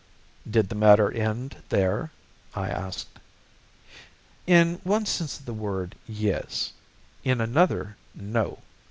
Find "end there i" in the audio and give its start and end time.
1.11-2.69